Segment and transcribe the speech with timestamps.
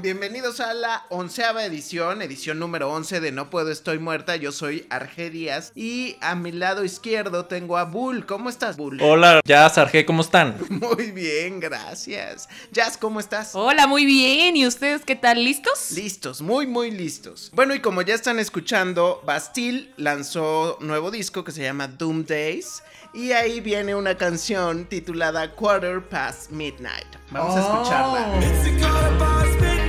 [0.00, 4.36] Bienvenidos a la onceava edición, edición número 11 de No Puedo Estoy Muerta.
[4.36, 8.24] Yo soy Arge Díaz y a mi lado izquierdo tengo a Bull.
[8.24, 9.00] ¿Cómo estás, Bull?
[9.02, 10.56] Hola, Jazz, Arge, ¿cómo están?
[10.70, 12.48] Muy bien, gracias.
[12.70, 13.54] Jazz, ¿cómo estás?
[13.54, 14.56] Hola, muy bien.
[14.56, 15.42] ¿Y ustedes qué tal?
[15.44, 15.90] ¿Listos?
[15.92, 17.50] Listos, muy, muy listos.
[17.52, 22.82] Bueno, y como ya están escuchando, Bastille lanzó nuevo disco que se llama Doom Days.
[23.14, 27.06] Y ahí viene una canción titulada Quarter Past Midnight.
[27.30, 28.38] Vamos a escucharla.
[28.44, 29.87] Es muy, como-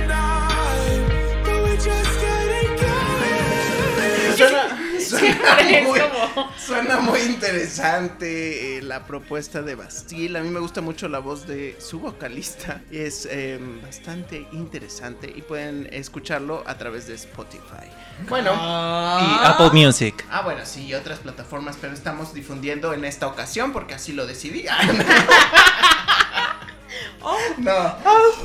[6.58, 10.38] suena muy interesante eh, la propuesta de Bastille.
[10.38, 12.82] A mí me gusta mucho la voz de su vocalista.
[12.90, 17.88] Es eh, bastante interesante y pueden escucharlo a través de Spotify.
[18.28, 18.52] Bueno.
[18.52, 20.24] Y Apple Music.
[20.30, 24.26] Ah, bueno, sí, y otras plataformas, pero estamos difundiendo en esta ocasión porque así lo
[24.26, 24.64] decidí.
[27.60, 27.96] No.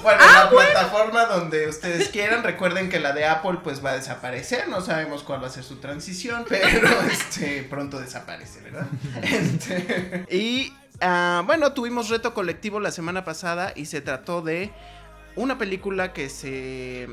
[0.01, 2.43] Bueno, la plataforma donde ustedes quieran.
[2.43, 4.67] Recuerden que la de Apple pues va a desaparecer.
[4.67, 8.87] No sabemos cuál va a ser su transición, pero este pronto desaparece, ¿verdad?
[9.23, 14.71] Este, y ah, bueno, tuvimos reto colectivo la semana pasada y se trató de
[15.35, 17.07] una película que se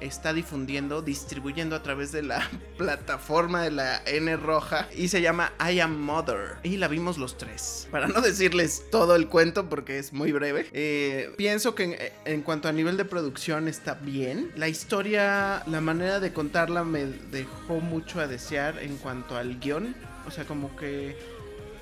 [0.00, 5.52] está difundiendo, distribuyendo a través de la plataforma de la N roja y se llama
[5.60, 7.88] I Am Mother y la vimos los tres.
[7.90, 12.42] Para no decirles todo el cuento porque es muy breve, eh, pienso que en, en
[12.42, 14.50] cuanto a nivel de producción está bien.
[14.56, 19.94] La historia, la manera de contarla me dejó mucho a desear en cuanto al guion.
[20.26, 21.16] O sea, como que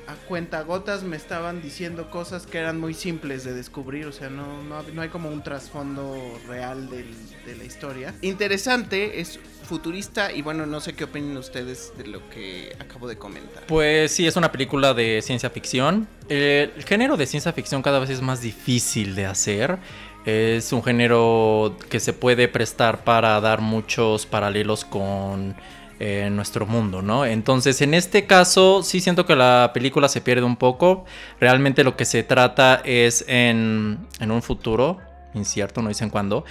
[0.06, 4.62] a cuentagotas me estaban diciendo cosas que eran muy simples de descubrir, o sea, no,
[4.62, 8.14] no, no hay como un trasfondo real de la historia.
[8.20, 13.16] Interesante, es futurista y bueno, no sé qué opinan ustedes de lo que acabo de
[13.16, 13.64] comentar.
[13.66, 16.08] Pues sí, es una película de ciencia ficción.
[16.28, 19.78] El género de ciencia ficción cada vez es más difícil de hacer.
[20.24, 25.56] Es un género que se puede prestar para dar muchos paralelos con
[26.04, 27.24] eh, nuestro mundo, ¿no?
[27.24, 31.04] Entonces, en este caso, sí siento que la película se pierde un poco.
[31.38, 34.98] Realmente lo que se trata es en, en un futuro
[35.34, 36.44] incierto, no dicen cuándo.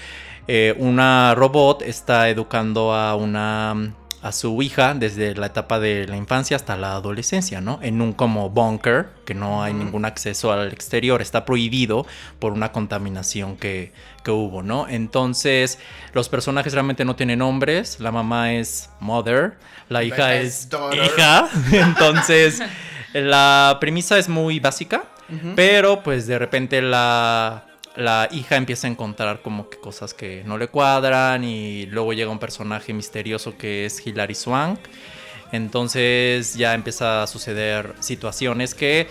[0.48, 6.16] eh, una robot está educando a una a su hija desde la etapa de la
[6.16, 7.80] infancia hasta la adolescencia, ¿no?
[7.82, 12.06] En un como bunker, que no hay ningún acceso al exterior, está prohibido
[12.40, 13.94] por una contaminación que,
[14.24, 14.88] que hubo, ¿no?
[14.88, 15.80] Entonces,
[16.14, 19.58] los personajes realmente no tienen nombres, la mamá es Mother,
[19.90, 21.04] la hija es es daughter.
[21.04, 22.62] hija, entonces
[23.14, 25.04] la premisa es muy básica,
[25.56, 27.64] pero pues de repente la,
[27.96, 32.32] la hija empieza a encontrar como que cosas que no le cuadran y luego llega
[32.32, 34.80] un personaje misterioso que es Hilary Swank.
[35.52, 39.08] Entonces ya empieza a suceder situaciones que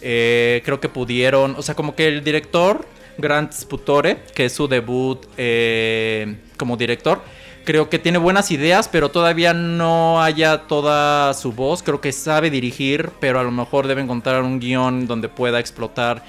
[0.00, 2.86] eh, creo que pudieron, o sea, como que el director,
[3.18, 7.20] Grant Sputore, que es su debut eh, como director,
[7.64, 11.82] creo que tiene buenas ideas, pero todavía no haya toda su voz.
[11.82, 16.22] Creo que sabe dirigir, pero a lo mejor debe encontrar un guion donde pueda explotar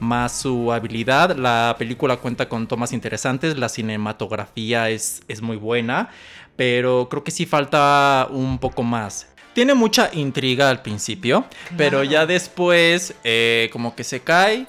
[0.00, 1.36] más su habilidad.
[1.36, 6.10] La película cuenta con tomas interesantes, la cinematografía es, es muy buena,
[6.56, 9.26] pero creo que sí falta un poco más.
[9.54, 11.44] Tiene mucha intriga al principio,
[11.76, 14.66] pero ya después eh, como que se cae.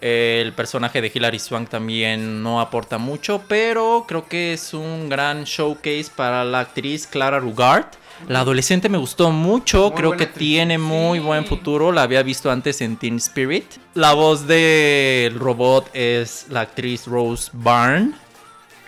[0.00, 5.10] Eh, El personaje de Hilary Swank también no aporta mucho, pero creo que es un
[5.10, 7.84] gran showcase para la actriz Clara Rugard.
[8.28, 10.38] La adolescente me gustó mucho, Muy creo que actriz.
[10.48, 11.24] tiene muy Sí.
[11.24, 13.64] buen futuro, la había visto antes en Teen Spirit.
[13.94, 18.12] La voz del robot es la actriz Rose Byrne,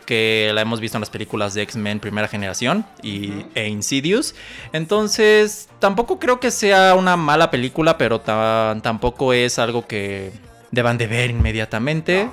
[0.07, 4.35] que la hemos visto en las películas de X-Men primera generación y, e Insidious.
[4.73, 10.33] Entonces, tampoco creo que sea una mala película, pero ta- tampoco es algo que
[10.71, 12.29] deban de ver inmediatamente.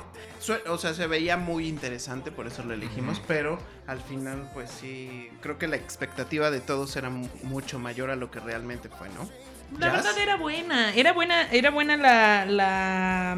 [0.69, 5.29] O sea, se veía muy interesante, por eso lo elegimos, pero al final, pues sí,
[5.41, 9.09] creo que la expectativa de todos era mu- mucho mayor a lo que realmente fue,
[9.09, 9.29] ¿no?
[9.79, 10.03] La ¿Jazz?
[10.05, 13.37] verdad era buena, era buena, era buena la, la,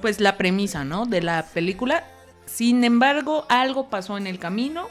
[0.00, 1.06] pues la premisa, ¿no?
[1.06, 2.04] De la película.
[2.44, 4.88] Sin embargo, algo pasó en el camino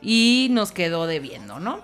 [0.00, 1.80] y nos quedó debiendo, ¿no?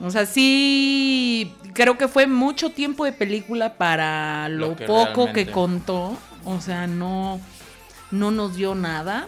[0.00, 5.24] O sea, sí, creo que fue mucho tiempo de película para lo, Lo que poco
[5.26, 5.46] realmente.
[5.46, 6.18] que contó.
[6.44, 7.40] O sea, no,
[8.12, 9.26] no nos dio nada.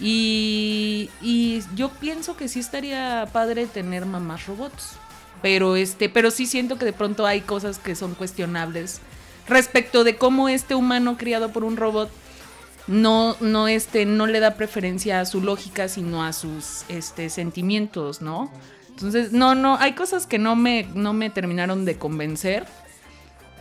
[0.00, 4.92] Y, y yo pienso que sí estaría padre tener mamás robots.
[5.42, 9.00] Pero este, pero sí siento que de pronto hay cosas que son cuestionables
[9.48, 12.10] respecto de cómo este humano criado por un robot
[12.86, 18.20] no, no, este, no le da preferencia a su lógica, sino a sus este, sentimientos,
[18.20, 18.50] ¿no?
[18.88, 22.66] Entonces, no, no, hay cosas que no me, no me terminaron de convencer.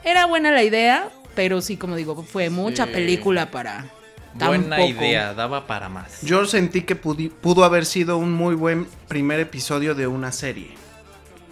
[0.04, 2.92] Era buena la idea, pero sí, como digo, fue mucha Sí.
[2.92, 3.86] película para.
[4.35, 6.21] Buena idea, daba para más.
[6.21, 10.71] Yo sentí que pudi- pudo haber sido un muy buen primer episodio de una serie.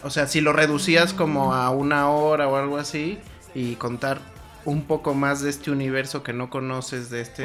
[0.04, 3.18] O sea, si lo reducías como a una hora o algo así
[3.56, 4.20] y contar
[4.64, 7.44] un poco más de este universo que no conoces, de este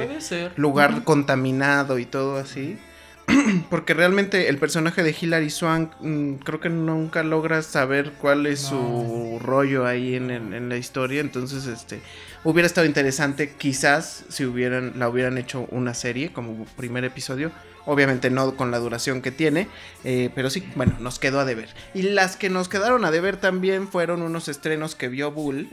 [0.56, 2.78] lugar contaminado y todo así.
[3.70, 8.60] Porque realmente el personaje de Hilary Swank mm, creo que nunca logras saber cuál es
[8.60, 11.20] su rollo ahí en la historia.
[11.20, 12.02] Entonces, este
[12.44, 17.52] hubiera estado interesante quizás si hubieran la hubieran hecho una serie como primer episodio.
[17.84, 19.66] Obviamente no con la duración que tiene,
[20.04, 21.68] eh, pero sí, bueno, nos quedó a deber.
[21.94, 25.68] Y las que nos quedaron a deber también fueron unos estrenos que vio Bull,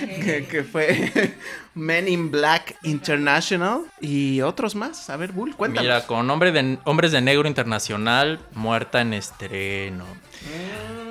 [0.00, 1.34] que, que fue
[1.74, 5.10] Men in Black International y otros más.
[5.10, 5.84] A ver, Bull, cuéntanos.
[5.84, 10.06] Mira, con Hombre de, Hombres de Negro Internacional, muerta en estreno.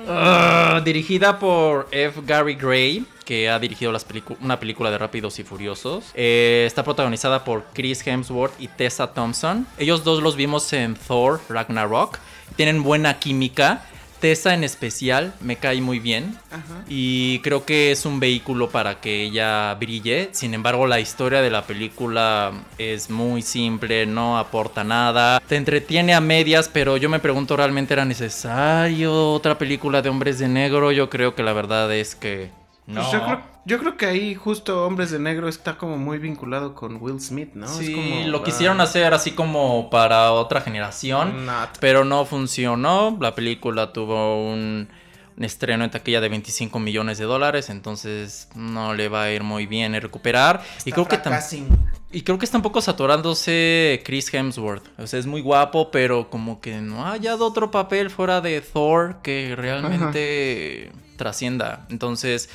[0.08, 2.20] Ah, dirigida por F.
[2.24, 3.92] Gary Gray, que ha dirigido
[4.40, 6.04] una película de Rápidos y Furiosos.
[6.14, 9.66] Eh, está protagonizada por Chris Hemsworth y Tessa Thompson.
[9.78, 12.18] Ellos dos los vimos en Thor Ragnarok.
[12.56, 13.84] Tienen buena química.
[14.20, 16.36] Tessa en especial me cae muy bien.
[16.50, 16.84] Ajá.
[16.88, 20.30] Y creo que es un vehículo para que ella brille.
[20.32, 25.40] Sin embargo, la historia de la película es muy simple, no aporta nada.
[25.46, 30.38] Te entretiene a medias, pero yo me pregunto, ¿realmente era necesario otra película de hombres
[30.38, 30.92] de negro?
[30.92, 32.50] Yo creo que la verdad es que
[32.86, 33.00] no.
[33.00, 36.74] Pues yo, creo, yo creo que ahí justo Hombres de Negro está como muy vinculado
[36.74, 37.66] con Will Smith, ¿no?
[37.68, 41.46] Sí, Es como, lo ah, quisieron hacer así como para otra generación.
[41.46, 41.78] not.
[41.80, 43.16] Pero no funcionó.
[43.20, 44.88] La película tuvo un,
[45.36, 47.70] un estreno en taquilla de 25 millones de dólares.
[47.70, 50.62] Entonces no le va a ir muy bien en recuperar.
[50.84, 51.68] y creo que tam- Fracasing.
[52.12, 54.84] y creo que está un poco saturándose Chris Hemsworth.
[54.98, 58.60] O sea, es muy guapo, pero como que no ha hallado otro papel fuera de
[58.60, 61.86] Thor que realmente trascienda.
[61.90, 62.50] Entonces,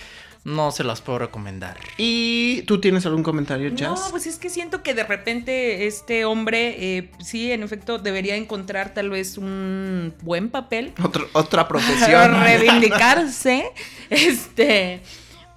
[0.55, 1.77] no se las puedo recomendar.
[1.97, 3.99] ¿Y tú tienes algún comentario, Jazz?
[4.05, 8.35] No, pues es que siento que de repente este hombre, eh, sí, en efecto, debería
[8.35, 10.93] encontrar tal vez un buen papel.
[11.03, 12.41] Otro- otra Para profesión.
[12.43, 13.71] reivindicarse.
[14.09, 15.01] este.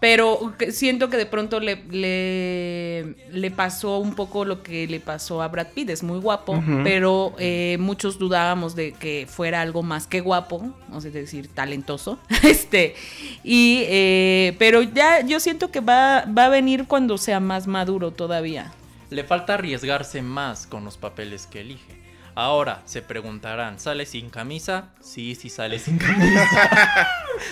[0.03, 5.41] Pero siento que de pronto le, le, le pasó un poco lo que le pasó
[5.43, 5.91] a Brad Pitt.
[5.91, 11.01] Es muy guapo, pero eh, muchos dudábamos de que fuera algo más que guapo, o
[11.01, 12.19] sea, es decir, talentoso.
[12.43, 12.97] este.
[13.45, 18.11] Y, eh, pero ya yo siento que va, va a venir cuando sea más maduro
[18.11, 18.73] todavía.
[19.11, 22.02] Le falta arriesgarse más con los papeles que elige.
[22.35, 24.89] Ahora se preguntarán, ¿sale sin camisa?
[25.03, 26.49] Sí, sí sale sin camisa.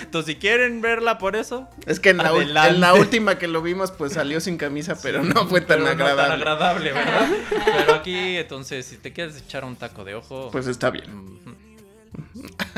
[0.01, 2.31] Entonces, si quieren verla por eso, Es que en la,
[2.69, 5.89] en última que lo vimos, pues salió sin camisa, pero no fue tan pero no
[5.91, 6.33] agradable.
[6.33, 7.27] agradable, ¿verdad?
[7.77, 11.13] Pero aquí, entonces, si te quieres echar un taco de ojo, Pues está bien.
[11.13, 11.55] mm,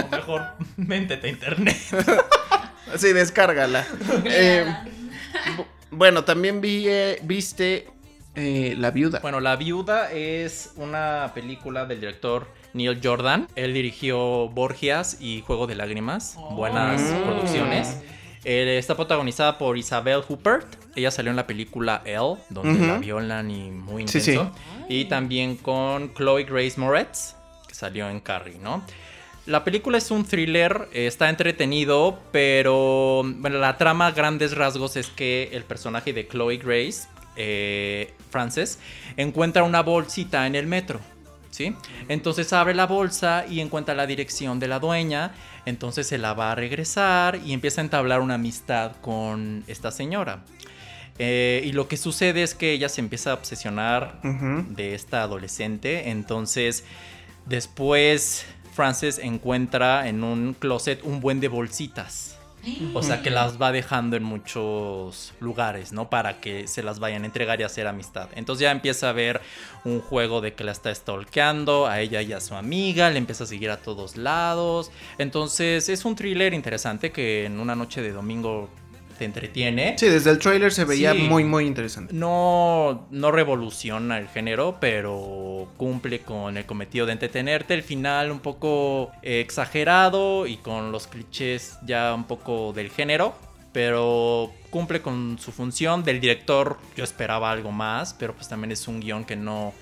[0.03, 0.43] o mejor,
[0.77, 1.77] méntete a internet.
[2.97, 3.85] Sí, descárgala.
[4.25, 4.65] Eh,
[5.57, 7.87] bu- bueno, también vi, eh, viste
[8.35, 9.19] eh, La Viuda.
[9.19, 13.47] Bueno, La Viuda es una película del director Neil Jordan.
[13.55, 16.37] Él dirigió Borgias y Juego de Lágrimas.
[16.51, 17.23] Buenas Mm.
[17.23, 17.97] producciones.
[18.45, 20.67] Eh, está protagonizada por Isabel Huppert.
[20.95, 24.51] Ella salió en la película Elle, donde la violan y muy Sí, intenso.
[24.89, 27.35] Y también con Chloe Grace Moretz,
[27.67, 28.83] que salió en Carrie, ¿no?
[29.45, 34.95] La película es un thriller, eh, está entretenido, pero bueno, la trama a grandes rasgos
[34.97, 38.79] es que el personaje de Chloe Grace, eh, Frances,
[39.17, 40.99] encuentra una bolsita en el metro.
[41.51, 41.75] ¿Sí?
[42.07, 45.33] Entonces abre la bolsa y encuentra la dirección de la dueña.
[45.67, 50.43] Entonces se la va a regresar y empieza a entablar una amistad con esta señora.
[51.19, 56.09] Eh, y lo que sucede es que ella se empieza a obsesionar de esta adolescente.
[56.09, 56.85] Entonces,
[57.45, 62.32] después Frances encuentra en un closet un buen de bolsitas.
[62.93, 66.09] O sea que las va dejando en muchos lugares, ¿no?
[66.09, 68.29] Para que se las vayan a entregar y hacer amistad.
[68.35, 69.41] Entonces ya empieza a ver
[69.83, 73.43] un juego de que la está stalkeando a ella y a su amiga, le empieza
[73.43, 74.91] a seguir a todos lados.
[75.17, 78.69] Entonces es un thriller interesante que en una noche de domingo
[79.13, 79.95] te entretiene.
[79.97, 81.19] Sí, desde el trailer se veía Sí.
[81.19, 82.13] muy, muy interesante.
[82.13, 87.73] No, no revoluciona el género, pero cumple con el cometido de entretenerte.
[87.73, 93.33] El final un poco eh, exagerado y con los clichés ya un poco del género,
[93.71, 96.03] pero cumple con su función.
[96.03, 99.73] Del director yo esperaba algo más, pero pues también es un guion que no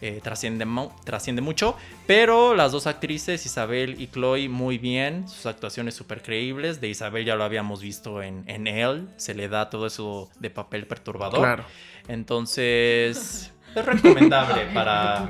[0.00, 0.66] eh, trasciende,
[1.04, 1.76] trasciende mucho.
[2.06, 5.28] Pero las dos actrices, Isabel y Chloe, muy bien.
[5.28, 6.80] Sus actuaciones súper creíbles.
[6.80, 9.08] De Isabel ya lo habíamos visto en, en él.
[9.16, 11.40] Se le da todo eso de papel perturbador.
[11.40, 11.64] Claro.
[12.08, 15.28] Entonces, es recomendable para,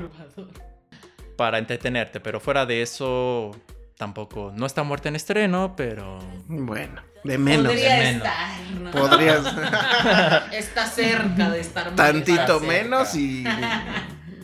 [1.35, 3.51] para entretenerte, pero fuera de eso,
[3.97, 4.51] tampoco.
[4.55, 6.19] No está muerta en estreno, pero.
[6.47, 7.67] Bueno, de menos.
[7.67, 8.27] Podría de menos.
[8.27, 8.91] estar, ¿no?
[8.91, 13.43] Podrías Está cerca de estar muy tantito menos y,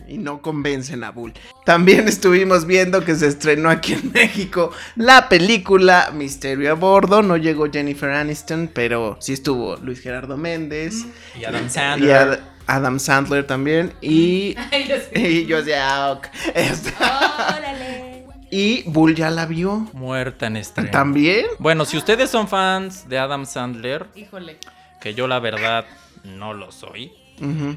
[0.07, 1.33] y no convencen a Bull.
[1.65, 7.22] También estuvimos viendo que se estrenó aquí en México la película Misterio a Bordo.
[7.22, 11.05] No llegó Jennifer Aniston, pero sí estuvo Luis Gerardo Méndez
[11.39, 12.15] Y Adam y Sandler.
[12.15, 13.93] Ad- Adam Sandler también.
[14.01, 14.55] Y,
[14.88, 16.27] yo y Josie Auk.
[16.53, 18.13] Este, Órale.
[18.55, 19.89] Y Bull ya la vio.
[19.93, 20.91] Muerta en estreno.
[20.91, 21.48] ¿También?
[21.57, 24.57] Bueno, si ustedes son fans de Adam Sandler, Híjole.
[25.01, 25.86] que yo la verdad
[26.24, 27.12] no lo soy,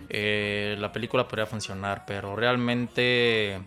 [0.08, 3.58] Eh, la película podría funcionar, pero realmente...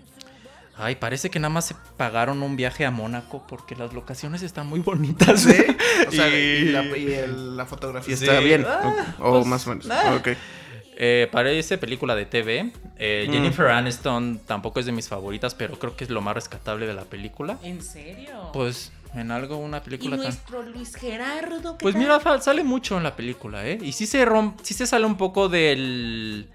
[0.81, 4.67] Ay, parece que nada más se pagaron un viaje a Mónaco porque las locaciones están
[4.67, 5.41] muy bonitas.
[5.41, 5.53] ¿Sí?
[6.07, 8.23] O sea, y, Y- la, y el- la fotografía Sí.
[8.23, 8.65] está bien.
[8.65, 9.89] Ah, o o pues, más o menos.
[9.91, 10.15] ah.
[10.17, 10.29] Ok.
[11.01, 12.71] Eh, parece película de TV.
[12.97, 13.31] Eh, Mm.
[13.33, 16.93] Jennifer Aniston tampoco es de mis favoritas, pero creo que es lo más rescatable de
[16.93, 17.57] la película.
[17.63, 18.49] ¿En serio?
[18.53, 20.25] Pues en algo, una ¿Y película tan...
[20.25, 21.77] nuestro Luis Gerardo?
[21.77, 22.01] qué Pues tal?
[22.03, 23.79] mira, sale mucho en la película, ¿eh?
[23.81, 26.49] Y sí se, rom- sí se sale un poco del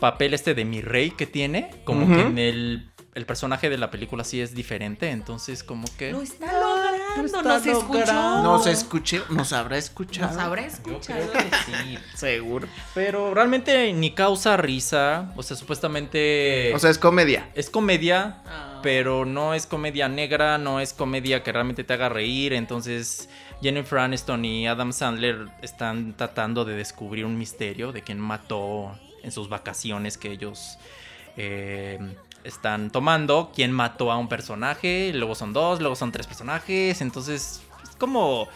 [0.00, 1.70] papel este de mi rey que tiene.
[1.84, 5.10] Como que en el, el personaje de la película sí es diferente.
[5.10, 6.12] Entonces como que...
[6.12, 6.75] Lo está logrando,
[7.24, 8.42] está nos escuchó.
[8.42, 10.32] Nos escuché, nos habrá escuchado.
[10.34, 11.20] Nos habrá Yo escuchado.
[11.30, 11.98] creo que sí.
[12.14, 12.68] Seguro.
[12.94, 15.32] Pero realmente ni causa risa.
[15.36, 16.72] O sea, supuestamente...
[16.74, 17.48] O sea, es comedia.
[17.54, 18.80] es comedia, Ah.
[18.82, 22.52] pero no es comedia negra, no es comedia que realmente te haga reír.
[22.52, 23.28] Entonces,
[23.62, 29.32] Jennifer Aniston y Adam Sandler están tratando de descubrir un misterio de quién mató en
[29.32, 30.78] sus vacaciones que ellos
[31.36, 31.98] eh,
[32.46, 33.50] están tomando.
[33.54, 37.00] Quién mató a un personaje, luego son dos, luego son tres personajes.
[37.00, 38.48] Entonces, es como,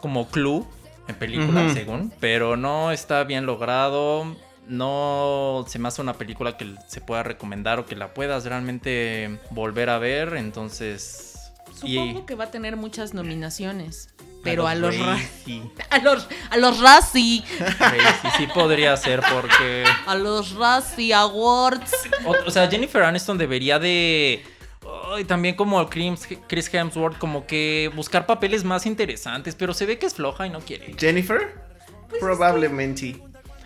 [0.00, 0.66] como Clue
[1.08, 4.36] en película, según, pero no está bien logrado.
[4.66, 9.38] No se me hace una película que se pueda recomendar o que la puedas realmente
[9.50, 10.34] volver a ver.
[10.34, 11.52] Entonces.
[11.74, 14.14] Supongo que va a tener muchas nominaciones.
[14.44, 19.84] Pero a los, ra- Sí, a los a los Razzie, sí, sí podría ser porque.
[20.06, 21.92] a los Razzie Awards.
[22.24, 24.44] O, o sea, Jennifer Aniston debería de.
[25.26, 30.06] también como Chris, Chris Hemsworth, como que buscar papeles más interesantes, pero se ve que
[30.06, 30.94] es floja y no quiere.
[30.98, 31.54] Jennifer?
[32.20, 33.16] Probablemente.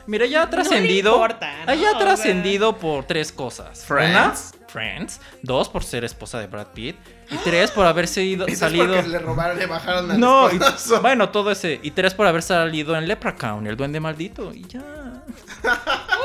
[0.09, 1.13] Mira, ya ha No trascendido.
[1.15, 1.73] importa, ¿no?
[1.73, 3.85] Ella O ha trascendido por tres cosas.
[3.85, 4.53] Friends.
[4.57, 5.21] Una, Friends.
[5.43, 6.97] Dos, por ser esposa de Brad Pitt.
[7.31, 8.87] Y tres, por haberse ido, Eso es salido.
[8.95, 10.59] porque le robaron, le bajaron al No, y-
[11.03, 11.79] bueno, todo ese.
[11.83, 14.53] Y tres, por haber salido en Leprechaun, el duende maldito.
[14.55, 14.83] Y ya.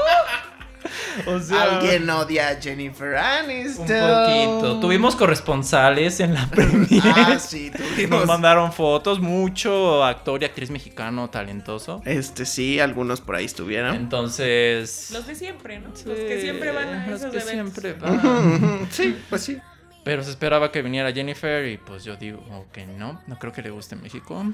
[1.28, 1.64] o sea.
[1.78, 3.86] Alguien odia a Jennifer Aniston.
[3.86, 4.80] Un poquito.
[4.80, 7.10] Tuvimos corresponsales en la premiere.
[7.16, 8.26] Ah, sí, Nos tuvimos.
[8.26, 12.02] mandaron fotos, mucho actor y actriz mexicano talentoso.
[12.06, 13.96] Este sí, algunos por ahí estuvieron.
[13.96, 15.10] Entonces.
[15.12, 15.90] Los de siempre, ¿no?
[15.90, 17.74] Los que siempre van a los esos que eventos.
[17.82, 18.88] siempre van.
[18.92, 19.58] Sí, pues sí.
[20.04, 23.62] Pero se esperaba que viniera Jennifer y pues yo digo que no, no creo que
[23.62, 24.44] le guste México.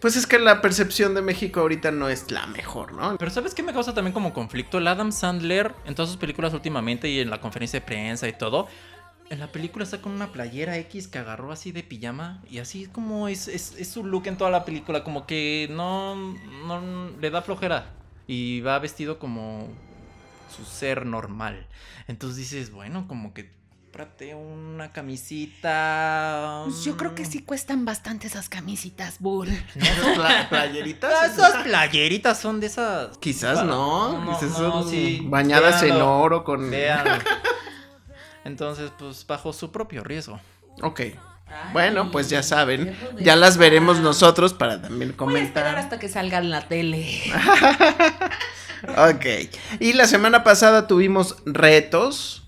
[0.00, 3.16] Pues es que la percepción de México ahorita no es la mejor, ¿no?
[3.16, 4.78] Pero ¿sabes qué me causa también como conflicto?
[4.78, 8.32] El Adam Sandler en todas sus películas últimamente y en la conferencia de prensa y
[8.32, 8.68] todo.
[9.30, 12.86] En la película está con una playera X que agarró así de pijama y así
[12.86, 16.14] como es, es, es su look en toda la película, como que no,
[16.66, 17.90] no le da flojera
[18.26, 19.68] y va vestido como
[20.54, 21.66] su ser normal.
[22.06, 23.50] Entonces dices, bueno, como que
[23.96, 26.62] cómprate una camisita.
[26.64, 29.48] Pues yo creo que sí cuestan bastante esas camisitas, Bull.
[29.74, 31.12] Esas pla- playeritas.
[31.18, 33.16] Ah, Esas playeritas son de esas.
[33.18, 34.18] Quizás no.
[34.20, 36.70] No, Quizás no, son sí, bañadas en oro con.
[36.70, 37.06] Vean.
[38.44, 40.38] Entonces, pues bajo su propio riesgo.
[40.82, 41.00] Ok.
[41.72, 42.94] Bueno, pues ya saben.
[43.18, 45.76] Ya las veremos nosotros para también Voy a esperar comentar.
[45.78, 47.22] hasta que salga en la tele.
[48.98, 49.24] Ok.
[49.80, 52.45] Y la semana pasada tuvimos retos.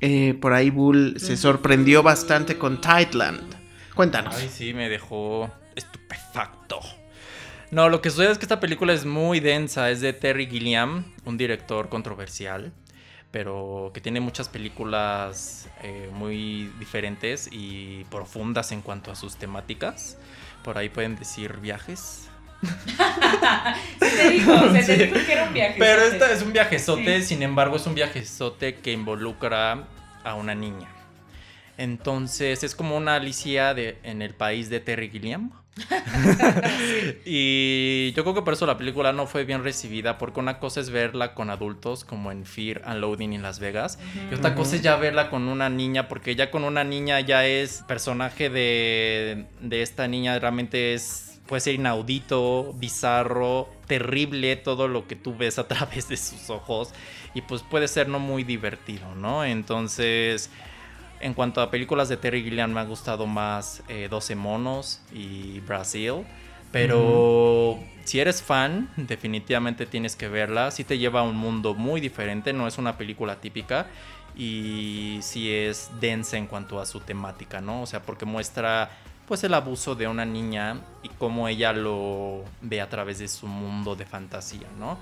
[0.00, 3.56] Eh, por ahí Bull se sorprendió bastante con Tightland.
[3.94, 4.36] Cuéntanos.
[4.36, 6.80] Ay, sí, me dejó estupefacto.
[7.70, 9.90] No, lo que sucede es que esta película es muy densa.
[9.90, 12.72] Es de Terry Gilliam, un director controversial,
[13.30, 20.16] pero que tiene muchas películas eh, muy diferentes y profundas en cuanto a sus temáticas.
[20.62, 22.27] Por ahí pueden decir viajes.
[24.00, 24.92] Se te dijo, se te Sí.
[25.04, 25.74] dijo que era un viaje.
[25.78, 27.26] Pero esta es un viajezote, Sí.
[27.28, 29.84] sin embargo es un viajezote que involucra
[30.24, 30.88] a una niña.
[31.76, 35.52] Entonces es como una Alicia de, en el país de Terry Gilliam.
[37.24, 40.80] y yo creo que por eso la película no fue bien recibida, porque una cosa
[40.80, 43.98] es verla con adultos como en Fear and Loading en Las Vegas,
[44.30, 47.46] y otra cosa es ya verla con una niña, porque ya con una niña ya
[47.46, 55.08] es personaje de, de esta niña, realmente es puede ser inaudito, bizarro, terrible todo lo
[55.08, 56.90] que tú ves a través de sus ojos
[57.34, 59.44] y pues puede ser no muy divertido, ¿no?
[59.44, 60.50] Entonces,
[61.20, 65.60] en cuanto a películas de Terry Gilliam me ha gustado más eh, 12 monos y
[65.60, 66.24] Brasil,
[66.70, 72.00] pero si eres fan, definitivamente tienes que verla, sí te lleva a un mundo muy
[72.00, 73.86] diferente, no es una película típica
[74.36, 77.82] y sí es densa en cuanto a su temática, ¿no?
[77.82, 78.90] O sea, porque muestra
[79.28, 83.46] pues el abuso de una niña y cómo ella lo ve a través de su
[83.46, 84.96] mundo de fantasía, ¿no?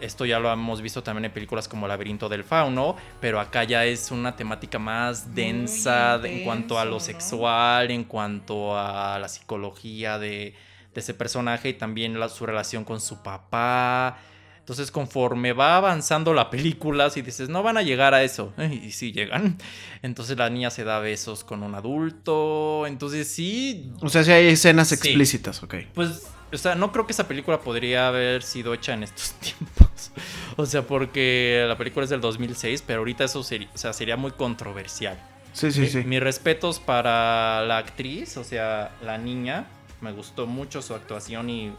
[0.00, 3.84] Esto ya lo hemos visto también en películas como Laberinto del Fauno, pero acá ya
[3.84, 9.28] es una temática más densa de- en cuanto a lo sexual, en cuanto a la
[9.28, 10.54] psicología de,
[10.92, 14.18] de ese personaje y también la- su relación con su papá.
[14.64, 18.92] Entonces, conforme va avanzando la película, si dices, no van a llegar a eso, y
[18.92, 19.58] sí llegan.
[20.00, 22.86] Entonces, la niña se da besos con un adulto.
[22.86, 24.94] Entonces, sí, O sea, si hay escenas Sí.
[24.94, 25.74] explícitas, ok.
[25.92, 30.10] pues, o sea, no creo que esa película podría haber sido hecha en estos tiempos.
[30.56, 34.16] O sea, porque la película es del 2006, pero ahorita eso sería, o sea, sería
[34.16, 35.18] muy controversial.
[35.52, 36.04] Sí, sí, sí.
[36.04, 39.66] Mis respetos para la actriz, o sea, la niña.
[40.00, 41.72] Me gustó mucho su actuación y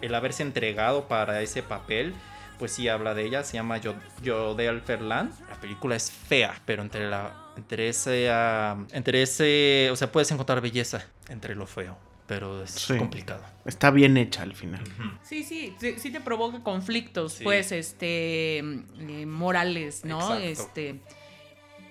[0.00, 2.14] el haberse entregado para ese papel,
[2.58, 3.42] pues sí habla de ella.
[3.44, 3.94] Se llama Jo-
[4.24, 5.32] Jodelle Ferland.
[5.48, 10.30] La película es fea, pero entre la entre ese ah, entre ese, o sea, puedes
[10.30, 11.96] encontrar belleza entre lo feo,
[12.26, 12.96] pero es Sí.
[12.96, 13.42] complicado.
[13.66, 14.82] Está bien hecha al final.
[15.22, 17.44] Sí, sí, sí, sí te provoca conflictos, Sí.
[17.44, 20.36] pues, este, eh, morales, ¿no?
[20.36, 20.42] Exacto.
[20.80, 21.00] Este,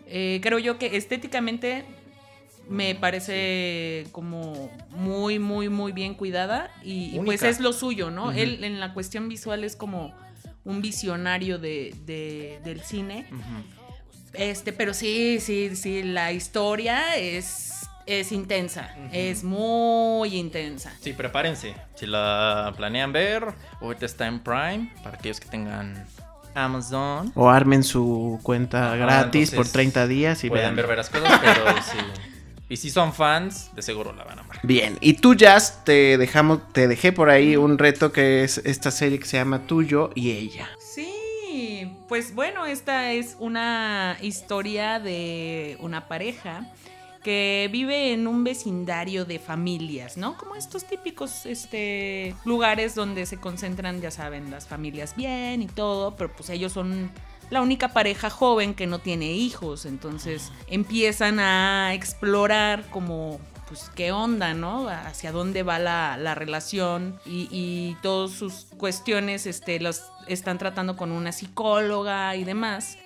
[0.08, 1.86] eh, creo yo que estéticamente
[2.70, 8.32] me parece como muy, muy, muy bien cuidada y, y pues es lo suyo, ¿no?
[8.32, 10.14] Él en la cuestión visual es como
[10.66, 13.26] un visionario de, de- del cine,
[14.34, 17.72] este, pero sí, sí, sí, la historia es,
[18.06, 20.94] es intensa, es muy intensa.
[21.02, 21.74] Sí, prepárense.
[21.96, 23.46] Si la planean ver,
[23.82, 26.06] ahorita está en Prime para aquellos que tengan
[26.54, 27.32] Amazon.
[27.36, 30.76] O armen su cuenta gratis por entonces 30 días y Pueden vean.
[30.76, 31.98] ver varias cosas, pero sí.
[32.70, 34.60] Y si son fans, de seguro la van a amar.
[34.62, 38.92] Bien, y tú Jazz, te dejamos, te dejé por ahí un reto que es esta
[38.92, 40.70] serie que se llama Tuyo y ella.
[40.80, 46.72] Sí, pues bueno, esta es una historia de una pareja
[47.24, 50.38] que vive en un vecindario de familias, ¿no?
[50.38, 56.16] Como estos típicos este, lugares donde se concentran, ya saben, las familias bien y todo,
[56.16, 57.12] pero pues ellos son
[57.50, 64.12] la única pareja joven que no tiene hijos, entonces empiezan a explorar como pues qué
[64.12, 64.90] onda, ¿no?
[64.90, 70.98] Hacia dónde va la, la relación y, y todas sus cuestiones este, las están tratando
[70.98, 72.98] con una psicóloga y demás.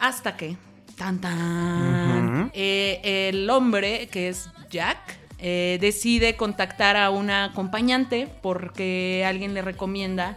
[0.00, 0.56] Hasta que,
[0.96, 4.98] tan tan, eh, el hombre, que es Jack,
[5.38, 10.36] eh, decide contactar a una acompañante porque alguien le recomienda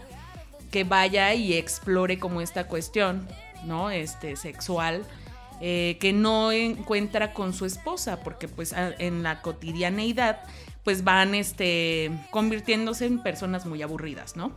[0.73, 3.27] que vaya y explore como esta cuestión,
[3.63, 3.91] ¿no?
[3.91, 5.03] Este, sexual,
[5.62, 10.39] eh, que no encuentra con su esposa, porque pues en la cotidianeidad
[10.83, 14.51] pues van este, convirtiéndose en personas muy aburridas, ¿no?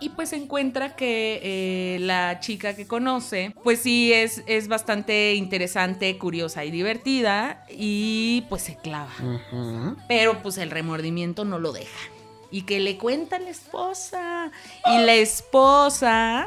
[0.00, 6.16] Y pues encuentra que eh, la chica que conoce, pues sí es, es bastante interesante,
[6.16, 9.12] curiosa y divertida, y pues se clava.
[10.08, 12.00] Pero pues el remordimiento no lo deja.
[12.52, 14.52] Y que le cuenta a la esposa.
[14.86, 16.46] Y la esposa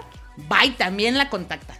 [0.51, 1.75] va y también la contacta.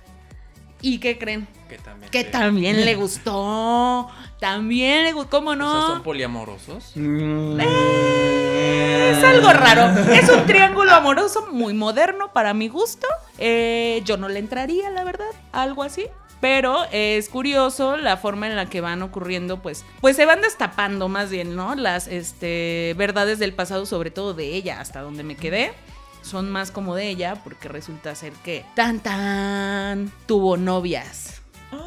[0.81, 1.47] ¿Y qué creen?
[1.69, 2.11] Que también.
[2.11, 4.09] Que te- también le gustó.
[4.39, 5.29] También le gustó.
[5.29, 5.71] ¿Cómo O no?
[5.71, 6.91] sea, son poliamorosos.
[6.95, 7.59] Mm.
[7.59, 9.87] Es algo raro.
[10.11, 13.07] Es un triángulo amoroso muy moderno para mi gusto.
[13.37, 16.05] Eh, yo no le entraría, la verdad, a algo así.
[16.45, 21.09] Pero es curioso la forma en la que van ocurriendo, pues, pues se van destapando
[21.09, 21.73] más bien, ¿no?
[21.73, 25.73] Las este, verdades del pasado, sobre todo de ella, hasta donde me quedé.
[26.21, 31.41] Son más como de ella, porque resulta ser que tan tan tuvo novias.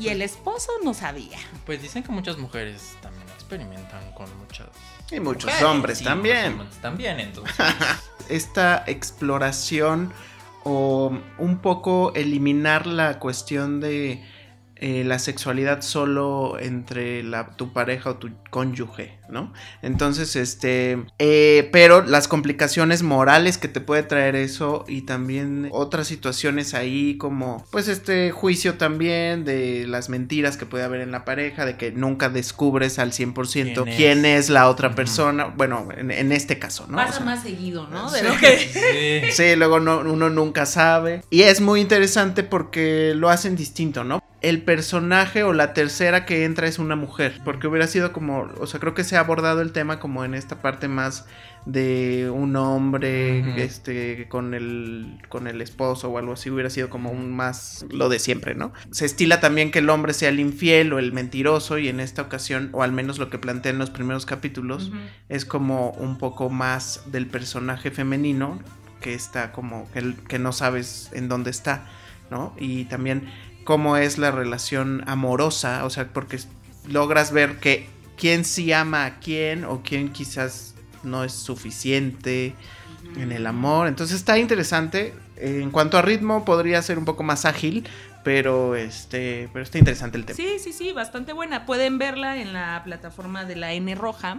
[0.00, 1.38] Y el esposo no sabía.
[1.66, 4.68] Pues dicen que muchas mujeres también experimentan con muchas.
[5.10, 6.36] Y muchos mujeres, hombres sí, también.
[6.36, 7.54] muchos hombres También, entonces.
[8.30, 10.14] Esta exploración
[10.68, 14.20] o un poco eliminar la cuestión de
[14.78, 19.52] eh, la sexualidad solo entre la, tu pareja o tu cónyuge, ¿no?
[19.82, 26.06] Entonces, este, eh, pero las complicaciones morales que te puede traer eso y también otras
[26.08, 31.24] situaciones ahí como, pues, este juicio también de las mentiras que puede haber en la
[31.24, 33.96] pareja, de que nunca descubres al 100% ¿Quién es?
[33.96, 36.96] quién es la otra persona, bueno, en, en este caso, ¿no?
[36.98, 38.10] O Pasa sea, más seguido, ¿no?
[38.10, 38.24] De sí.
[38.26, 39.26] lo que...
[39.30, 39.32] Sí.
[39.32, 41.22] Sí, luego no- uno nunca sabe.
[41.30, 44.22] Y es muy interesante porque lo hacen distinto, ¿no?
[44.48, 48.66] El personaje o la tercera que entra es una mujer, porque hubiera sido como, o
[48.68, 51.26] sea, creo que se ha abordado el tema como en esta parte más
[51.64, 57.10] de un hombre este con el con el esposo o algo así hubiera sido como
[57.10, 58.72] un más lo de siempre, ¿no?
[58.92, 62.22] Se estila también que el hombre sea el infiel o el mentiroso y en esta
[62.22, 64.92] ocasión o al menos lo que plantea en los primeros capítulos
[65.28, 68.60] es como un poco más del personaje femenino
[69.00, 71.88] que está como que, que no sabes en dónde está,
[72.30, 72.54] ¿no?
[72.60, 73.28] Y también
[73.66, 76.38] cómo es la relación amorosa, o sea, porque
[76.88, 82.54] logras ver que quién sí ama a quién o quién quizás no es suficiente
[83.16, 83.88] en el amor.
[83.88, 85.12] Entonces está interesante.
[85.36, 87.86] En cuanto a ritmo podría ser un poco más ágil,
[88.24, 90.36] pero este, pero está interesante el tema.
[90.36, 91.66] Sí, sí, sí, bastante buena.
[91.66, 94.38] Pueden verla en la plataforma de la N Roja.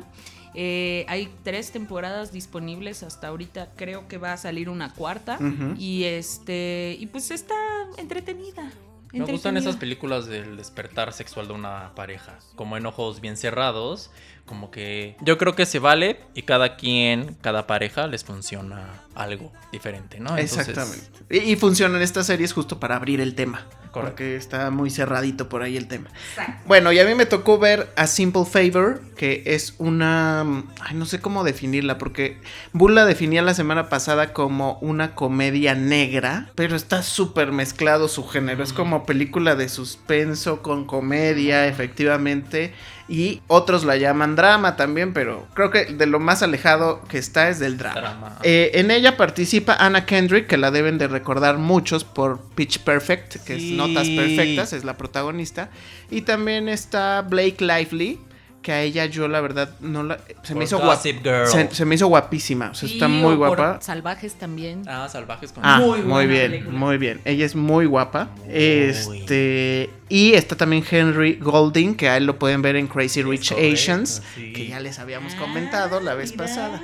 [0.56, 3.70] Eh, hay tres temporadas disponibles hasta ahorita.
[3.76, 5.38] Creo que va a salir una cuarta.
[5.78, 6.96] Y este.
[6.98, 7.56] Y pues está
[7.98, 8.72] entretenida.
[9.14, 14.12] Me gustan esas películas del despertar sexual de una pareja, como en ojos bien cerrados,
[14.46, 19.52] como que yo creo que se vale y cada quien, cada pareja les funciona algo
[19.72, 20.38] diferente, ¿no?
[20.38, 21.08] Entonces, Exactamente.
[21.30, 23.66] Y, y funcionan estas series justo para abrir el tema.
[23.92, 24.18] Correcto.
[24.18, 26.10] Porque está muy cerradito por ahí el tema.
[26.30, 26.64] Exacto.
[26.68, 30.42] Bueno, y a mí me tocó ver A Simple Favor, que es una...
[30.82, 32.40] Ay, no sé cómo definirla, porque
[32.74, 38.28] Bull la definía la semana pasada como una comedia negra, pero está súper mezclado su
[38.28, 38.64] género.
[38.64, 42.74] Es como película de suspenso con comedia, efectivamente.
[43.10, 47.48] Y otros la llaman drama también, pero creo que de lo más alejado que está
[47.50, 48.02] es del drama.
[48.02, 48.40] Drama.
[48.44, 53.38] Eh, en ella participa Anna Kendrick, que la deben de recordar muchos por Pitch Perfect,
[53.46, 53.72] que Sí.
[53.72, 55.70] es Notas Perfectas, es la protagonista.
[56.12, 58.20] Y también está Blake Lively,
[58.68, 60.20] que a ella yo la verdad no la...
[60.44, 61.48] Se me hizo Girl.
[61.48, 63.80] Se, se me hizo guapísima, o sea, está muy o por guapa.
[63.82, 64.82] Salvajes también.
[64.88, 66.78] Ah, salvajes con Ah, Muy muy, bien, película.
[66.78, 67.22] muy bien.
[67.24, 68.28] Ella es muy guapa.
[68.46, 68.54] Muy.
[68.54, 69.90] Este.
[70.10, 73.74] Y está también Henry Golding, que a él lo pueden ver en Crazy Rich correcto,
[73.74, 74.52] Asians, sí.
[74.52, 76.80] que ya les habíamos Ah, comentado la vez mira, pasada.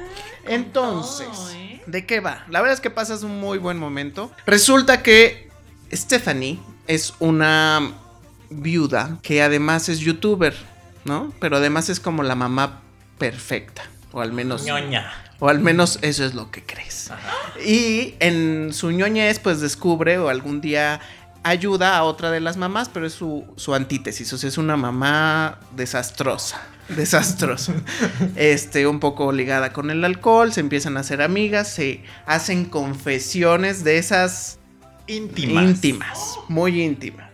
[0.45, 1.81] con Entonces, todo, ¿eh?
[1.85, 2.45] ¿de qué va?
[2.49, 4.31] La verdad es que pasas un muy buen momento.
[4.45, 5.49] Resulta que
[5.91, 7.91] Stephanie es una
[8.49, 10.55] viuda que además es youtuber,
[11.05, 11.33] ¿no?
[11.39, 12.81] Pero además es como la mamá
[13.17, 15.11] perfecta, o al menos ñoña.
[15.39, 17.11] o al menos eso es lo que crees.
[17.65, 20.99] Y en su ñoñez, pues descubre o algún día
[21.43, 24.31] ayuda a otra de las mamás, pero es su, su antítesis.
[24.33, 26.61] O sea, es una mamá desastrosa.
[26.89, 27.73] Desastrosa.
[28.35, 33.83] Este, un poco ligada con el alcohol, se empiezan a hacer amigas, se hacen confesiones
[33.85, 34.59] de esas
[35.07, 35.63] Íntimas.
[35.65, 37.32] íntimas, muy íntimas.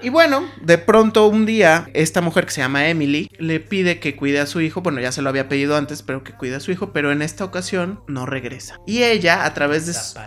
[0.00, 4.14] Y bueno, de pronto un día, esta mujer que se llama Emily le pide que
[4.14, 4.80] cuide a su hijo.
[4.80, 7.22] Bueno, ya se lo había pedido antes, pero que cuide a su hijo, pero en
[7.22, 8.78] esta ocasión no regresa.
[8.86, 9.94] Y ella, a través de.
[9.94, 10.18] su-.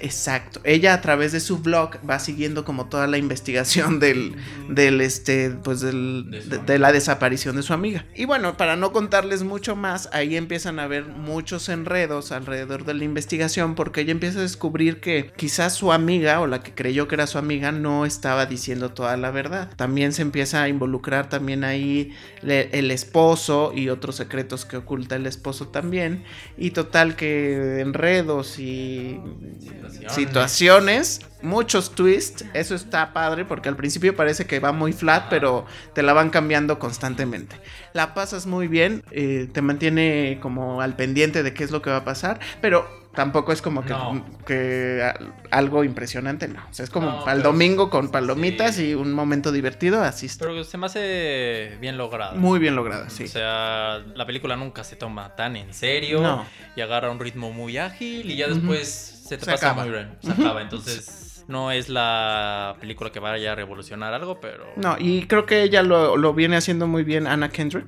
[0.00, 0.60] Exacto.
[0.64, 4.34] Ella a través de su blog va siguiendo como toda la investigación del,
[4.68, 8.04] del este, pues del, De de la desaparición de su amiga.
[8.14, 12.94] Y bueno, para no contarles mucho más, ahí empiezan a haber muchos enredos alrededor de
[12.94, 17.06] la investigación porque ella empieza a descubrir que quizás su amiga o la que creyó
[17.06, 19.70] que era su amiga no estaba diciendo toda la verdad.
[19.76, 25.16] También se empieza a involucrar también ahí le- el esposo y otros secretos que oculta
[25.16, 26.24] el esposo también.
[26.56, 29.18] Y total que enredos y
[29.60, 30.12] Situaciones.
[30.14, 35.66] situaciones, muchos twists, eso está padre porque al principio parece que va muy flat, pero
[35.94, 37.56] te la van cambiando constantemente.
[37.92, 41.90] La pasas muy bien, eh, te mantiene como al pendiente de qué es lo que
[41.90, 44.24] va a pasar, pero tampoco es como que, No.
[44.46, 45.18] que a-
[45.56, 46.60] algo impresionante, no.
[46.70, 48.90] O sea, es como No, para el domingo con palomitas sí.
[48.90, 50.46] y un momento divertido, así está.
[50.46, 52.36] Pero se me hace bien logrado.
[52.36, 53.24] Muy bien lograda, sí.
[53.24, 56.46] O sea, la película nunca se toma tan en serio No.
[56.76, 59.84] y agarra un ritmo muy ágil y ya después se te Se pasa acaba.
[59.84, 60.16] muy bien.
[60.22, 60.42] Se Ujú.
[60.42, 60.62] acaba.
[60.62, 64.64] Entonces, no es la película que vaya a revolucionar algo, pero.
[64.76, 67.86] No, y creo que ella lo, lo viene haciendo muy bien Anna Kendrick.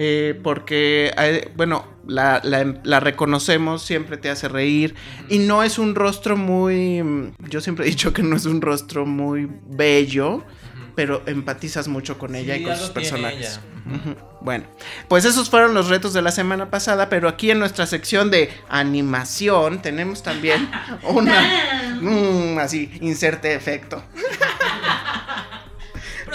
[0.00, 4.96] Eh, porque, eh, bueno, la, la- la reconocemos, siempre te hace reír.
[5.28, 7.32] Y no es un rostro muy.
[7.48, 10.42] Yo siempre he dicho que no es un rostro muy bello,
[10.96, 13.60] pero empatizas mucho con ella y con sus personajes.
[14.42, 14.64] Bueno,
[15.08, 18.50] pues esos fueron los retos de la semana pasada, pero aquí en nuestra sección de
[18.68, 20.68] animación tenemos también
[21.04, 21.96] una.
[22.00, 24.02] mm, así, inserte efecto.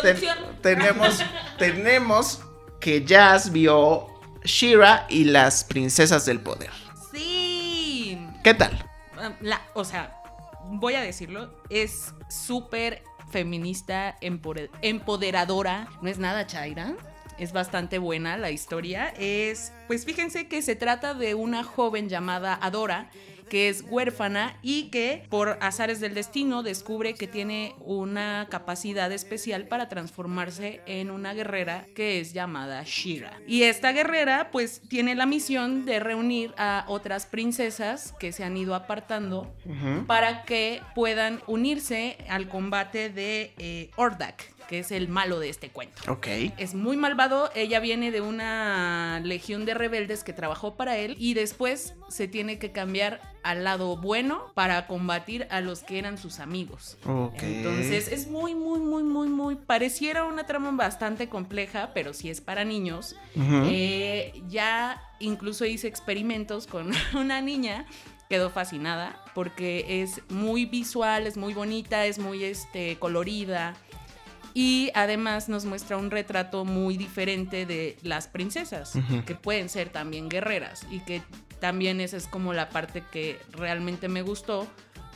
[0.02, 0.18] Ten-
[0.62, 1.20] tenemos,
[1.58, 2.42] tenemos
[2.80, 4.08] que Jazz vio
[4.44, 6.72] Shira y las princesas del poder.
[7.12, 8.18] Sí.
[8.44, 8.86] ¿Qué tal?
[9.18, 10.20] Ah, La, o sea,
[10.66, 15.88] voy a decirlo, es súper feminista, empoderadora.
[16.02, 16.94] No es nada chaira.
[17.40, 19.12] Es bastante buena la historia.
[19.18, 23.10] Es, pues fíjense que se trata de una joven llamada Adora
[23.54, 29.68] que es huérfana y que por azares del destino descubre que tiene una capacidad especial
[29.68, 33.40] para transformarse en una guerrera que es llamada Shira.
[33.46, 38.58] Y esta guerrera pues tiene la misión de reunir a otras princesas que se han
[38.58, 39.54] ido apartando
[40.08, 45.70] para que puedan unirse al combate de eh, Ordak, que es el malo de este
[45.70, 46.02] cuento.
[46.12, 46.28] Ok.
[46.58, 51.34] Es muy malvado, ella viene de una legión de rebeldes que trabajó para él y
[51.34, 56.40] después se tiene que cambiar al lado bueno para combatir a los que eran sus
[56.40, 56.98] amigos.
[57.06, 57.44] Ok.
[57.44, 59.56] Entonces es muy, muy, muy, muy, muy...
[59.56, 63.16] Pareciera una trama bastante compleja, pero si es para niños.
[63.36, 67.86] Eh, ya incluso hice experimentos con una niña
[68.30, 73.76] quedó fascinada porque es muy visual, es muy bonita, es muy este, colorida
[74.54, 78.94] y además nos muestra un retrato muy diferente de las princesas,
[79.26, 81.22] que pueden ser también guerreras y que
[81.60, 84.68] también esa es como la parte que realmente me gustó.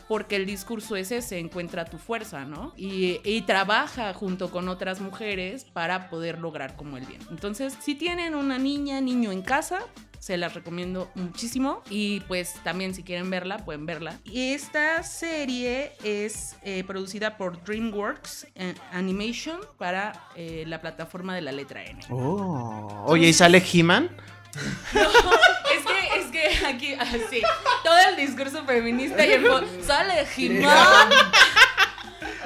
[0.07, 2.73] Porque el discurso es ese, encuentra tu fuerza, ¿no?
[2.77, 7.21] Y, y trabaja junto con otras mujeres para poder lograr como el bien.
[7.29, 9.79] Entonces, si tienen una niña, niño en casa,
[10.19, 11.81] se las recomiendo muchísimo.
[11.89, 14.19] Y pues también si quieren verla, pueden verla.
[14.23, 21.41] Y esta serie es eh, producida por DreamWorks eh, Animation para eh, la plataforma de
[21.41, 21.99] la letra N.
[22.09, 23.03] Oh.
[23.07, 24.09] Oye, ¿y sale He-Man?
[24.93, 25.56] es
[26.67, 27.41] aquí, así,
[27.83, 29.47] todo el discurso feminista y el
[29.83, 31.10] sale He-Man.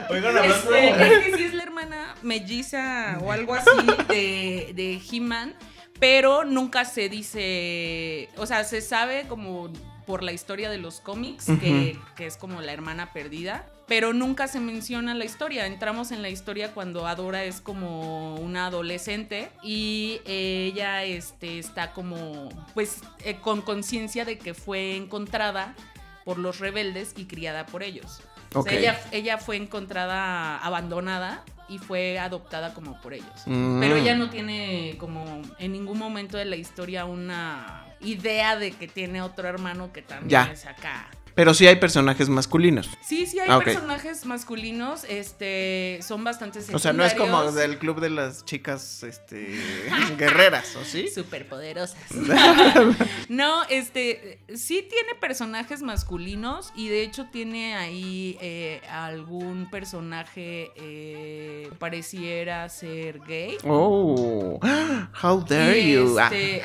[0.10, 3.70] Oigan, Este, es que sí es la hermana melliza o algo así
[4.10, 5.56] de, de He-Man,
[6.00, 9.72] pero nunca se dice, o sea, se sabe como
[10.06, 14.48] por la historia de los cómics, que, que es como la hermana perdida, pero nunca
[14.48, 15.66] se menciona la historia.
[15.66, 22.48] Entramos en la historia cuando Adora es como una adolescente y ella este, está como,
[22.74, 25.76] pues, eh, con conciencia de que fue encontrada
[26.24, 28.22] por los rebeldes y criada por ellos.
[28.54, 33.44] O sea, ella, ella fue encontrada abandonada y fue adoptada como por ellos.
[33.46, 33.82] Mm.
[33.82, 38.88] Pero ella no tiene como en ningún momento de la historia una idea de que
[38.88, 40.50] tiene otro hermano que también Ya.
[40.50, 41.10] es acá.
[41.36, 42.90] Pero sí hay personajes masculinos.
[43.04, 47.78] Sí, sí hay Ah, personajes masculinos, este, son bastante O sea, no es como del
[47.78, 49.56] club de las chicas este,
[50.18, 51.10] guerreras, ¿o sí?
[51.10, 52.00] Superpoderosas.
[53.30, 61.68] no, este, sí tiene personajes masculinos y de hecho tiene ahí eh, algún personaje eh,
[61.70, 63.58] que pareciera ser gay.
[63.64, 64.60] Oh,
[65.24, 66.18] how dare Y, you.
[66.20, 66.62] Ah, este,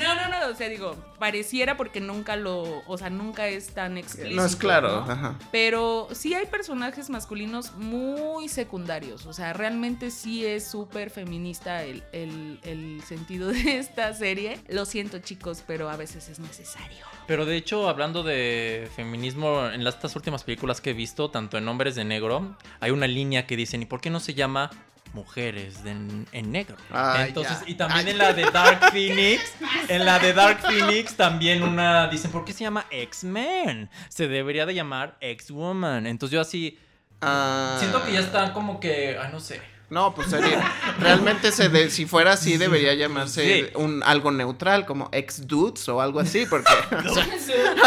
[0.00, 3.98] no, no, no, o sea, digo, pareciera porque nunca lo, o sea, nunca es tan
[3.98, 4.36] explícito.
[4.36, 5.04] no es claro.
[5.06, 5.12] ¿no?
[5.12, 5.38] Ajá.
[5.50, 9.26] Pero sí hay personajes masculinos muy secundarios.
[9.26, 14.58] O sea, realmente sí es súper feminista el, el- el sentido de esta serie.
[14.68, 17.04] Lo siento, chicos, pero a veces es necesario.
[17.26, 21.56] Pero de hecho, hablando de feminismo, en las estas últimas películas que he visto, tanto
[21.56, 24.70] en Hombres de Negro, hay una línea que dicen, ¿y por qué no se llama
[25.14, 25.90] Mujeres de-
[26.32, 26.76] en Negro?
[26.90, 27.70] Ah, Entonces, ya.
[27.70, 28.12] y también Ay.
[28.12, 29.42] en la de Dark Phoenix,
[29.88, 33.90] en la de Dark Phoenix también una, dicen, ¿por qué se llama X-Men?
[34.08, 36.06] Se debería de llamar X-Woman.
[36.06, 36.78] Entonces yo así,
[37.24, 39.60] Ah, siento que ya están como que, ah, no sé.
[39.90, 40.72] No, pues sería.
[40.98, 43.70] Realmente, se de- si fuera así, debería llamarse Sí.
[43.74, 46.72] un, algo neutral, como ex-dudes o algo así, porque.
[47.08, 47.26] o sea,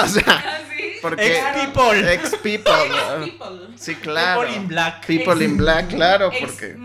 [0.04, 0.62] o sea,
[1.10, 1.38] porque.
[1.38, 2.13] Ex-people.
[2.13, 2.89] Ex-people.
[2.89, 3.78] ¿no?
[3.78, 4.41] Sí, claro.
[4.41, 5.06] People in Black.
[5.06, 6.76] People in black, claro, porque.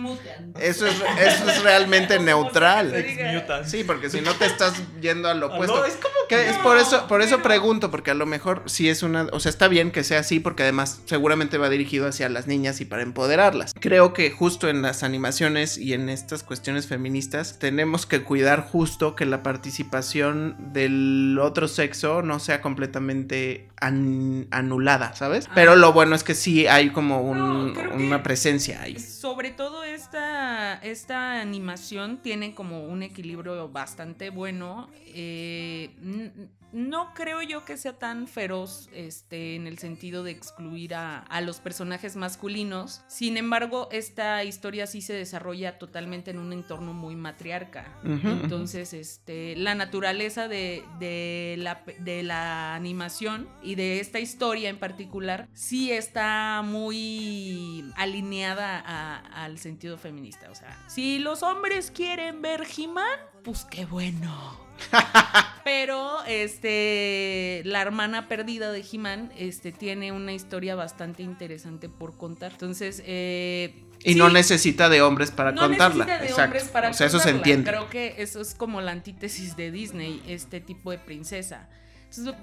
[0.60, 2.94] Eso es, eso es realmente neutral.
[2.94, 3.66] Ex-mutant.
[3.66, 5.78] Sí, porque si no te estás yendo al opuesto.
[5.78, 8.88] No, es como Que es por eso, por eso pregunto, porque a lo mejor sí
[8.88, 12.28] es una, o sea, está bien que sea así, porque además seguramente va dirigido hacia
[12.28, 13.72] las niñas y para empoderarlas.
[13.80, 19.14] Creo que justo en las animaciones y en estas cuestiones feministas tenemos que cuidar justo
[19.14, 23.68] que la participación del otro sexo no sea completamente
[24.10, 25.46] an- anulada, ¿sabes?
[25.48, 25.52] Ah.
[25.54, 28.98] Pero lo bueno es que sí hay como un- No, una presencia ahí.
[28.98, 34.88] Sobre todo esta, esta animación tiene como un equilibrio bastante bueno.
[35.06, 35.90] Eh,
[36.72, 41.40] no creo yo que sea tan feroz este, en el sentido de excluir a, a
[41.40, 43.02] los personajes masculinos.
[43.08, 47.88] Sin embargo, esta historia sí se desarrolla totalmente en un entorno muy matriarca.
[48.04, 54.78] Entonces, este, la naturaleza de, de la, de la animación y de esta historia en
[54.78, 60.50] particular sí está muy alineada a- al sentido feminista.
[60.50, 64.58] O sea, si los hombres quieren ver He-Man, pues qué bueno.
[65.64, 72.52] Pero este la hermana perdida de He-Man este, tiene una historia bastante interesante por contar.
[72.52, 76.04] Entonces, eh, Y sí, no necesita de hombres para no contarla.
[76.06, 76.44] necesita de Exacto.
[76.44, 77.70] hombres para o sea, eso se entiende.
[77.70, 81.68] Creo que eso es como la antítesis de Disney, este tipo de princesa.
[82.08, 82.34] Entonces,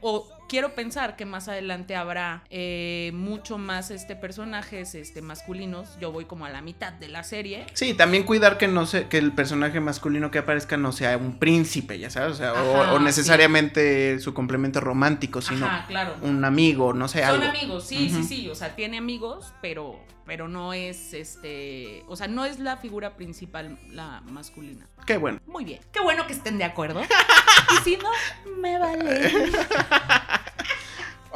[0.00, 5.96] o quiero pensar que más adelante habrá eh, mucho más este personajes este masculinos.
[6.00, 7.66] Yo voy como a la mitad de la serie.
[7.74, 11.38] Sí, también cuidar que no se, que el personaje masculino que aparezca no sea un
[11.38, 16.16] príncipe, ya sabes, o, sea, o- Ajá, o necesariamente su complemento romántico, sino Ajá, claro.
[16.22, 17.44] un amigo, no sé, Son algo.
[17.48, 18.48] amigos, sí, sí, sí.
[18.48, 22.02] O sea, tiene amigos, pero, pero no es este.
[22.08, 24.86] O sea, no es la figura principal la masculina.
[25.06, 25.40] Qué bueno.
[25.46, 25.80] Muy bien.
[25.92, 27.00] Qué bueno que estén de acuerdo.
[27.80, 28.10] y si no,
[28.60, 29.30] me vale.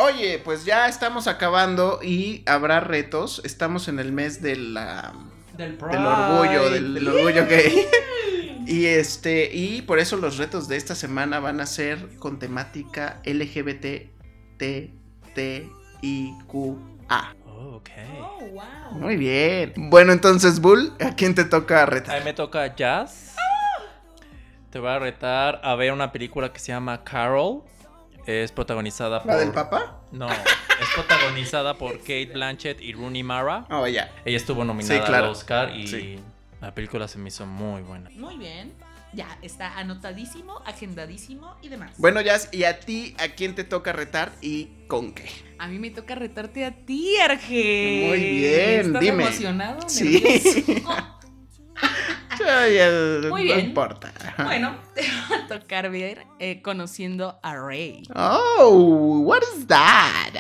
[0.00, 3.42] Oye, pues ya estamos acabando y habrá retos.
[3.44, 5.12] Estamos en el mes de la,
[5.56, 7.86] Del, del orgullo, del, del orgullo gay.
[8.66, 13.20] Y este, y por eso los retos de esta semana van a ser con temática
[13.24, 14.08] LGBT
[14.58, 14.94] T
[15.34, 15.68] T
[16.02, 17.34] I Q A.
[17.46, 17.88] Oh, ok.
[18.20, 18.62] Oh, wow.
[19.00, 19.72] Muy bien.
[19.76, 22.18] Bueno, entonces, Bull, ¿a quién te toca A retar?
[22.20, 23.34] mí me toca Jazz.
[24.70, 27.62] Te voy a retar a ver una película que se llama Carol.
[28.26, 29.32] Es protagonizada por.
[29.32, 30.00] ¿La del papá?
[30.12, 33.66] No, es protagonizada por Kate Blanchett y Rooney Mara.
[33.70, 34.12] Oh, ya.
[34.24, 35.26] Ella estuvo nominada Sí, claro.
[35.26, 36.18] al Oscar y Sí.
[36.60, 38.10] la película se me hizo muy buena.
[38.14, 38.72] Muy bien.
[39.12, 41.90] Ya está anotadísimo, agendadísimo y demás.
[41.98, 45.28] Bueno, Jazz, ¿y a ti a quién te toca retar y con qué?
[45.58, 48.04] A mí me toca retarte a ti, Arge.
[48.08, 49.24] Muy bien, ¿Estás dime.
[49.24, 49.88] emocionado?
[49.88, 50.22] Sí.
[53.30, 53.60] Muy no bien.
[53.60, 54.12] importa.
[54.44, 58.02] bueno, te va a tocar ver eh, conociendo a Rey.
[58.14, 60.34] Oh, what is that?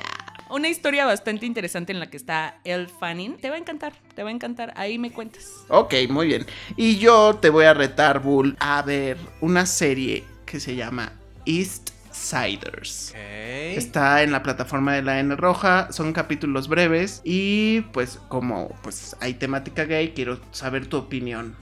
[0.50, 3.36] Una historia bastante interesante en la que está Elle Fanning.
[3.36, 4.72] Te va a encantar, te va a encantar.
[4.76, 5.48] Ahí me cuentas.
[5.68, 6.44] Ok, muy bien.
[6.76, 11.12] Y yo te voy a retar, Bull, a ver una serie que se llama
[11.46, 11.89] East
[12.20, 13.10] Siders.
[13.10, 13.16] Ok.
[13.76, 19.16] Está en la plataforma de la N Roja, son capítulos breves y pues como pues
[19.20, 21.56] hay temática gay, quiero saber tu opinión.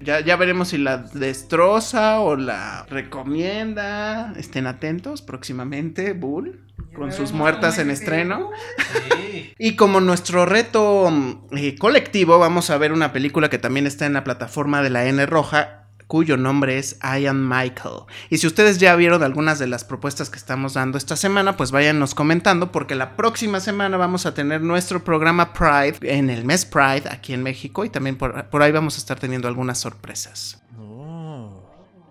[0.00, 4.32] Ya, ya veremos si la destroza o la recomienda.
[4.36, 6.60] Estén atentos próximamente, Bull,
[6.94, 8.50] con sus muertas en estreno.
[8.78, 9.52] Sí.
[9.58, 11.10] Y como nuestro reto
[11.52, 15.06] eh, colectivo, vamos a ver una película que también está en la plataforma de la
[15.06, 18.02] N Roja, cuyo nombre es I Am Michael.
[18.30, 21.70] Y si ustedes ya vieron algunas de las propuestas que estamos dando esta semana, pues
[21.70, 26.64] váyanos comentando, porque la próxima semana vamos a tener nuestro programa Pride en el mes
[26.64, 30.62] Pride aquí en México y también por, ahí vamos a estar teniendo algunas sorpresas.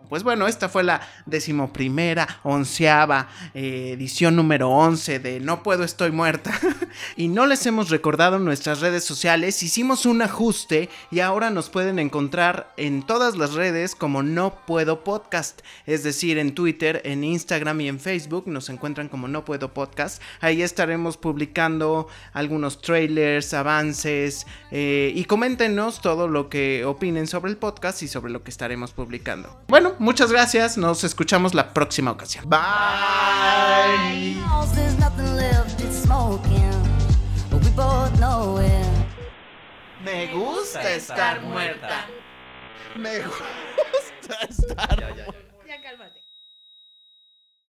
[0.10, 6.12] Pues bueno, esta fue la decimoprimera, onceava eh, edición número 11 de No Puedo Estoy
[6.12, 6.52] Muerta.
[7.16, 12.00] y no les hemos recordado nuestras redes sociales, hicimos un ajuste y ahora nos pueden
[12.00, 15.62] encontrar en todas las redes como No Puedo Podcast.
[15.86, 20.22] Es decir, en Twitter, en Instagram y en Facebook nos encuentran como No Puedo Podcast.
[20.42, 27.58] Ahí estaremos publicando algunos trailers, avances eh, y coméntenos todo lo que opinen sobre el
[27.58, 29.62] podcast y sobre lo que estaremos publicando.
[29.68, 30.78] Bueno, muchas gracias.
[30.78, 32.50] Nos escuchamos la próxima ocasión.
[32.50, 34.38] Bye.
[40.04, 42.06] Me gusta estar muerta.
[42.96, 45.26] Me gusta estar ya.